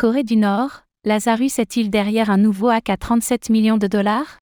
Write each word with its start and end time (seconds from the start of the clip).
Corée 0.00 0.24
du 0.24 0.36
Nord, 0.36 0.84
Lazarus 1.04 1.58
est-il 1.58 1.90
derrière 1.90 2.30
un 2.30 2.38
nouveau 2.38 2.68
hack 2.68 2.88
à 2.88 2.96
37 2.96 3.50
millions 3.50 3.76
de 3.76 3.86
dollars? 3.86 4.38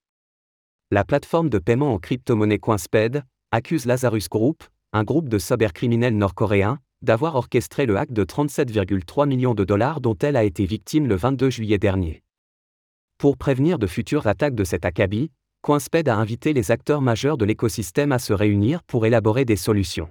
La 0.89 1.03
plateforme 1.03 1.49
de 1.49 1.59
paiement 1.59 1.93
en 1.93 1.99
crypto-monnaie 1.99 2.59
CoinSped 2.59 3.25
accuse 3.51 3.85
Lazarus 3.85 4.29
Group, 4.29 4.63
un 4.93 5.03
groupe 5.03 5.27
de 5.27 5.37
cybercriminels 5.37 6.15
nord-coréens, 6.15 6.79
d'avoir 7.01 7.35
orchestré 7.35 7.85
le 7.85 7.97
hack 7.97 8.13
de 8.13 8.23
37,3 8.23 9.27
millions 9.27 9.53
de 9.53 9.65
dollars 9.65 9.99
dont 9.99 10.17
elle 10.21 10.37
a 10.37 10.45
été 10.45 10.63
victime 10.63 11.07
le 11.07 11.15
22 11.15 11.49
juillet 11.49 11.77
dernier. 11.77 12.23
Pour 13.17 13.35
prévenir 13.35 13.79
de 13.79 13.87
futures 13.87 14.27
attaques 14.27 14.55
de 14.55 14.63
cet 14.63 14.85
acabit, 14.85 15.29
CoinSped 15.61 16.07
a 16.07 16.15
invité 16.15 16.53
les 16.53 16.71
acteurs 16.71 17.01
majeurs 17.01 17.37
de 17.37 17.43
l'écosystème 17.43 18.13
à 18.13 18.19
se 18.19 18.31
réunir 18.31 18.81
pour 18.83 19.05
élaborer 19.05 19.43
des 19.43 19.57
solutions. 19.57 20.09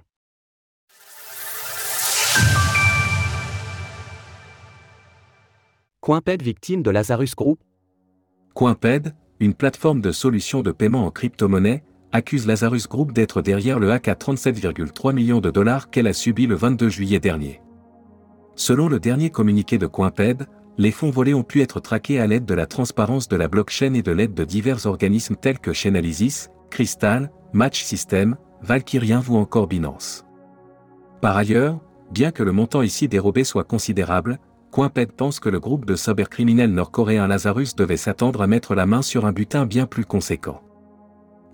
CoinPed 6.09 6.41
victime 6.41 6.81
de 6.81 6.89
Lazarus 6.89 7.35
Group 7.35 7.59
CoinPed, 8.55 9.13
une 9.39 9.53
plateforme 9.53 10.01
de 10.01 10.11
solutions 10.11 10.63
de 10.63 10.71
paiement 10.71 11.05
en 11.05 11.11
crypto-monnaie, 11.11 11.83
accuse 12.11 12.47
Lazarus 12.47 12.87
Group 12.87 13.11
d'être 13.13 13.43
derrière 13.43 13.77
le 13.77 13.91
hack 13.91 14.07
à 14.07 14.15
37,3 14.15 15.13
millions 15.13 15.39
de 15.39 15.51
dollars 15.51 15.91
qu'elle 15.91 16.07
a 16.07 16.13
subi 16.13 16.47
le 16.47 16.55
22 16.55 16.89
juillet 16.89 17.19
dernier. 17.19 17.61
Selon 18.55 18.89
le 18.89 18.99
dernier 18.99 19.29
communiqué 19.29 19.77
de 19.77 19.85
CoinPed, 19.85 20.47
les 20.79 20.89
fonds 20.89 21.11
volés 21.11 21.35
ont 21.35 21.43
pu 21.43 21.61
être 21.61 21.79
traqués 21.79 22.19
à 22.19 22.25
l'aide 22.25 22.45
de 22.45 22.55
la 22.55 22.65
transparence 22.65 23.27
de 23.27 23.35
la 23.35 23.47
blockchain 23.47 23.93
et 23.93 24.01
de 24.01 24.11
l'aide 24.11 24.33
de 24.33 24.45
divers 24.45 24.87
organismes 24.87 25.35
tels 25.35 25.59
que 25.59 25.73
Chainalysis, 25.73 26.49
Crystal, 26.71 27.31
Match 27.53 27.83
System, 27.83 28.35
Valkyrian 28.63 29.21
ou 29.29 29.35
encore 29.35 29.67
Binance. 29.67 30.25
Par 31.21 31.37
ailleurs, 31.37 31.79
bien 32.11 32.31
que 32.31 32.41
le 32.41 32.51
montant 32.51 32.81
ici 32.81 33.07
dérobé 33.07 33.43
soit 33.43 33.63
considérable, 33.63 34.39
Coinped 34.71 35.11
pense 35.13 35.39
que 35.39 35.49
le 35.49 35.59
groupe 35.59 35.85
de 35.85 35.95
cybercriminels 35.95 36.71
nord-coréens 36.71 37.27
Lazarus 37.27 37.75
devait 37.75 37.97
s'attendre 37.97 38.41
à 38.41 38.47
mettre 38.47 38.75
la 38.75 38.85
main 38.85 39.01
sur 39.01 39.25
un 39.25 39.31
butin 39.31 39.65
bien 39.65 39.87
plus 39.87 40.05
conséquent. 40.05 40.61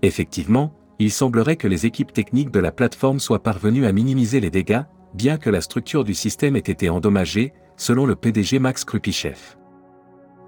Effectivement, 0.02 0.74
il 0.98 1.10
semblerait 1.10 1.56
que 1.56 1.68
les 1.68 1.86
équipes 1.86 2.12
techniques 2.12 2.50
de 2.50 2.60
la 2.60 2.72
plateforme 2.72 3.18
soient 3.18 3.42
parvenues 3.42 3.86
à 3.86 3.92
minimiser 3.92 4.40
les 4.40 4.50
dégâts, 4.50 4.82
bien 5.14 5.38
que 5.38 5.48
la 5.48 5.62
structure 5.62 6.04
du 6.04 6.12
système 6.12 6.56
ait 6.56 6.60
été 6.60 6.90
endommagée, 6.90 7.54
selon 7.76 8.04
le 8.04 8.16
PDG 8.16 8.58
Max 8.58 8.84
Krupichev. 8.84 9.56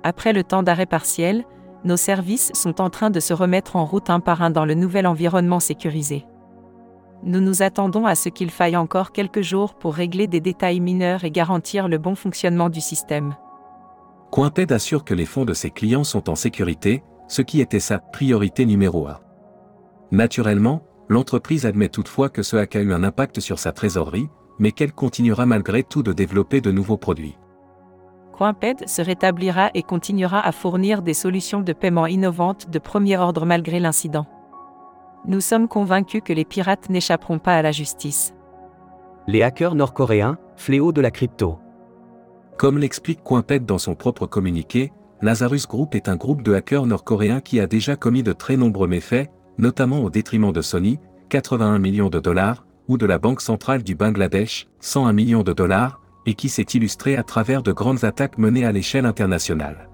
Après 0.02 0.32
le 0.32 0.44
temps 0.44 0.62
d'arrêt 0.62 0.86
partiel, 0.86 1.44
nos 1.84 1.96
services 1.96 2.50
sont 2.54 2.80
en 2.80 2.90
train 2.90 3.10
de 3.10 3.20
se 3.20 3.32
remettre 3.32 3.76
en 3.76 3.84
route 3.84 4.10
un 4.10 4.20
par 4.20 4.42
un 4.42 4.50
dans 4.50 4.64
le 4.64 4.74
nouvel 4.74 5.06
environnement 5.06 5.60
sécurisé. 5.60 6.26
Nous 7.24 7.40
nous 7.40 7.62
attendons 7.62 8.06
à 8.06 8.14
ce 8.14 8.28
qu'il 8.28 8.50
faille 8.50 8.76
encore 8.76 9.12
quelques 9.12 9.42
jours 9.42 9.74
pour 9.74 9.94
régler 9.94 10.26
des 10.26 10.40
détails 10.40 10.80
mineurs 10.80 11.24
et 11.24 11.30
garantir 11.30 11.88
le 11.88 11.98
bon 11.98 12.14
fonctionnement 12.14 12.68
du 12.68 12.80
système. 12.80 13.34
Cointed 14.30 14.70
assure 14.72 15.04
que 15.04 15.14
les 15.14 15.26
fonds 15.26 15.44
de 15.44 15.54
ses 15.54 15.70
clients 15.70 16.04
sont 16.04 16.30
en 16.30 16.36
sécurité, 16.36 17.02
ce 17.26 17.42
qui 17.42 17.60
était 17.60 17.80
sa 17.80 17.98
priorité 17.98 18.66
numéro 18.66 19.08
1. 19.08 19.18
Naturellement, 20.12 20.82
l'entreprise 21.08 21.66
admet 21.66 21.88
toutefois 21.88 22.28
que 22.28 22.42
ce 22.42 22.56
hack 22.56 22.76
a 22.76 22.80
eu 22.80 22.92
un 22.92 23.02
impact 23.02 23.40
sur 23.40 23.58
sa 23.58 23.72
trésorerie, 23.72 24.28
mais 24.58 24.72
qu'elle 24.72 24.92
continuera 24.92 25.46
malgré 25.46 25.82
tout 25.82 26.02
de 26.02 26.12
développer 26.12 26.60
de 26.60 26.70
nouveaux 26.70 26.96
produits. 26.96 27.36
Coinped 28.32 28.88
se 28.88 29.02
rétablira 29.02 29.70
et 29.74 29.82
continuera 29.82 30.40
à 30.46 30.52
fournir 30.52 31.02
des 31.02 31.14
solutions 31.14 31.60
de 31.60 31.72
paiement 31.72 32.06
innovantes 32.06 32.70
de 32.70 32.78
premier 32.78 33.16
ordre 33.16 33.44
malgré 33.44 33.80
l'incident. 33.80 34.26
Nous 35.26 35.40
sommes 35.40 35.68
convaincus 35.68 36.22
que 36.24 36.32
les 36.32 36.44
pirates 36.44 36.90
n'échapperont 36.90 37.38
pas 37.38 37.56
à 37.56 37.62
la 37.62 37.72
justice. 37.72 38.34
Les 39.26 39.42
hackers 39.42 39.74
nord-coréens, 39.74 40.38
fléau 40.56 40.92
de 40.92 41.00
la 41.00 41.10
crypto. 41.10 41.58
Comme 42.56 42.78
l'explique 42.78 43.22
Coinped 43.22 43.66
dans 43.66 43.78
son 43.78 43.94
propre 43.94 44.26
communiqué, 44.26 44.92
Lazarus 45.20 45.66
Group 45.66 45.94
est 45.94 46.08
un 46.08 46.16
groupe 46.16 46.42
de 46.42 46.54
hackers 46.54 46.86
nord-coréens 46.86 47.40
qui 47.40 47.60
a 47.60 47.66
déjà 47.66 47.96
commis 47.96 48.22
de 48.22 48.32
très 48.32 48.56
nombreux 48.56 48.88
méfaits, 48.88 49.28
notamment 49.58 50.02
au 50.02 50.10
détriment 50.10 50.52
de 50.52 50.62
Sony, 50.62 50.98
81 51.28 51.78
millions 51.78 52.08
de 52.08 52.20
dollars, 52.20 52.64
ou 52.86 52.96
de 52.96 53.04
la 53.04 53.18
Banque 53.18 53.40
centrale 53.40 53.82
du 53.82 53.94
Bangladesh, 53.94 54.68
101 54.80 55.12
millions 55.12 55.42
de 55.42 55.52
dollars, 55.52 56.00
et 56.24 56.34
qui 56.34 56.48
s'est 56.48 56.62
illustré 56.62 57.16
à 57.16 57.22
travers 57.22 57.62
de 57.62 57.72
grandes 57.72 58.04
attaques 58.04 58.38
menées 58.38 58.64
à 58.64 58.72
l'échelle 58.72 59.06
internationale. 59.06 59.88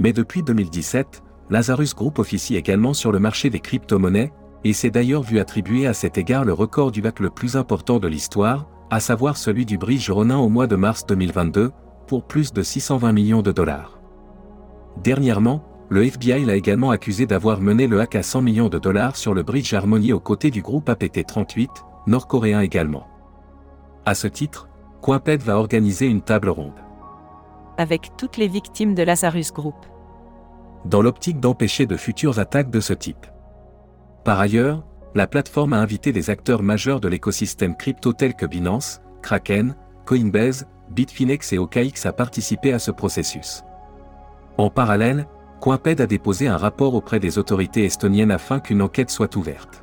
Mais 0.00 0.12
depuis 0.12 0.42
2017, 0.42 1.22
Lazarus 1.50 1.94
Group 1.94 2.18
officie 2.18 2.56
également 2.56 2.94
sur 2.94 3.12
le 3.12 3.18
marché 3.18 3.50
des 3.50 3.60
crypto-monnaies, 3.60 4.32
et 4.64 4.72
s'est 4.72 4.90
d'ailleurs 4.90 5.22
vu 5.22 5.38
attribuer 5.38 5.86
à 5.86 5.92
cet 5.92 6.16
égard 6.16 6.44
le 6.44 6.54
record 6.54 6.90
du 6.90 7.02
bac 7.02 7.20
le 7.20 7.30
plus 7.30 7.56
important 7.56 7.98
de 7.98 8.08
l'histoire, 8.08 8.66
à 8.90 9.00
savoir 9.00 9.36
celui 9.36 9.66
du 9.66 9.76
bridge 9.76 10.10
Ronin 10.10 10.38
au 10.38 10.48
mois 10.48 10.66
de 10.66 10.76
mars 10.76 11.04
2022, 11.06 11.70
pour 12.06 12.24
plus 12.24 12.52
de 12.52 12.62
620 12.62 13.12
millions 13.12 13.42
de 13.42 13.52
dollars. 13.52 14.00
Dernièrement, 15.02 15.64
le 15.90 16.04
FBI 16.04 16.44
l'a 16.44 16.56
également 16.56 16.90
accusé 16.90 17.26
d'avoir 17.26 17.60
mené 17.60 17.86
le 17.86 18.00
hack 18.00 18.14
à 18.14 18.22
100 18.22 18.40
millions 18.40 18.68
de 18.68 18.78
dollars 18.78 19.16
sur 19.16 19.34
le 19.34 19.42
bridge 19.42 19.74
Harmony 19.74 20.12
aux 20.12 20.20
côtés 20.20 20.50
du 20.50 20.62
groupe 20.62 20.88
APT-38, 20.88 21.68
nord-coréen 22.06 22.60
également. 22.60 23.06
À 24.06 24.14
ce 24.14 24.26
titre, 24.26 24.68
Coinped 25.02 25.42
va 25.42 25.58
organiser 25.58 26.06
une 26.06 26.22
table 26.22 26.48
ronde. 26.48 26.80
Avec 27.76 28.12
toutes 28.16 28.38
les 28.38 28.48
victimes 28.48 28.94
de 28.94 29.02
Lazarus 29.02 29.52
Group 29.52 29.74
dans 30.84 31.02
l'optique 31.02 31.40
d'empêcher 31.40 31.86
de 31.86 31.96
futures 31.96 32.38
attaques 32.38 32.70
de 32.70 32.80
ce 32.80 32.92
type. 32.92 33.26
Par 34.24 34.40
ailleurs, 34.40 34.84
la 35.14 35.26
plateforme 35.26 35.72
a 35.72 35.78
invité 35.78 36.12
des 36.12 36.30
acteurs 36.30 36.62
majeurs 36.62 37.00
de 37.00 37.08
l'écosystème 37.08 37.76
crypto 37.76 38.12
tels 38.12 38.34
que 38.34 38.46
Binance, 38.46 39.00
Kraken, 39.22 39.76
Coinbase, 40.06 40.66
Bitfinex 40.90 41.52
et 41.52 41.58
OKX 41.58 42.06
à 42.06 42.12
participer 42.12 42.72
à 42.72 42.78
ce 42.78 42.90
processus. 42.90 43.62
En 44.58 44.70
parallèle, 44.70 45.26
Coinped 45.60 46.00
a 46.00 46.06
déposé 46.06 46.46
un 46.46 46.56
rapport 46.56 46.94
auprès 46.94 47.20
des 47.20 47.38
autorités 47.38 47.84
estoniennes 47.84 48.30
afin 48.30 48.60
qu'une 48.60 48.82
enquête 48.82 49.10
soit 49.10 49.34
ouverte. 49.36 49.82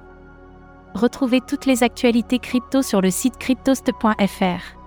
Retrouvez 0.94 1.42
toutes 1.42 1.66
les 1.66 1.84
actualités 1.84 2.40
crypto 2.40 2.82
sur 2.82 3.02
le 3.02 3.10
site 3.10 3.38
cryptost.fr. 3.38 4.78